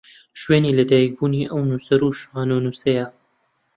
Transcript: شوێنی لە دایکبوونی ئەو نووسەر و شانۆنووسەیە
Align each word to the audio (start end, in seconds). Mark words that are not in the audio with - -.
شوێنی 0.41 0.77
لە 0.79 0.83
دایکبوونی 0.91 1.49
ئەو 1.51 1.61
نووسەر 1.69 2.01
و 2.03 2.15
شانۆنووسەیە 2.19 3.05